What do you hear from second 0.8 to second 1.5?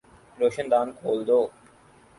کھول دو